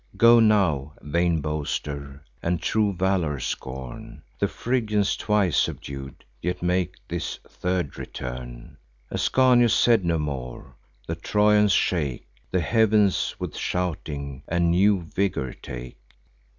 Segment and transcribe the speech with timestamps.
[0.17, 4.23] "Go now, vain boaster, and true valour scorn!
[4.39, 8.77] The Phrygians, twice subdued, yet make this third return."
[9.11, 10.75] Ascanius said no more.
[11.05, 15.99] The Trojans shake The heav'ns with shouting, and new vigour take.